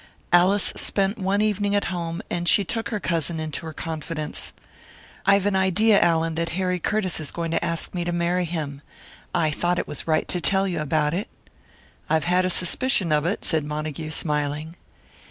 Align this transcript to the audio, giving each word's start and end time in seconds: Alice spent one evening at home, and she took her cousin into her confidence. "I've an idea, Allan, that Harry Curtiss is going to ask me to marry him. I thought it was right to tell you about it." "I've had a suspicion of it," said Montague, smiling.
Alice 0.33 0.73
spent 0.75 1.19
one 1.19 1.41
evening 1.43 1.75
at 1.75 1.85
home, 1.93 2.23
and 2.27 2.49
she 2.49 2.65
took 2.65 2.89
her 2.89 2.99
cousin 2.99 3.39
into 3.39 3.67
her 3.67 3.71
confidence. 3.71 4.51
"I've 5.27 5.45
an 5.45 5.55
idea, 5.55 5.99
Allan, 5.99 6.33
that 6.33 6.53
Harry 6.57 6.79
Curtiss 6.79 7.19
is 7.19 7.29
going 7.29 7.51
to 7.51 7.63
ask 7.63 7.93
me 7.93 8.03
to 8.05 8.11
marry 8.11 8.45
him. 8.45 8.81
I 9.35 9.51
thought 9.51 9.77
it 9.77 9.87
was 9.87 10.07
right 10.07 10.27
to 10.29 10.41
tell 10.41 10.67
you 10.67 10.81
about 10.81 11.13
it." 11.13 11.27
"I've 12.09 12.23
had 12.25 12.45
a 12.45 12.49
suspicion 12.49 13.11
of 13.11 13.27
it," 13.27 13.45
said 13.45 13.63
Montague, 13.63 14.09
smiling. 14.09 14.75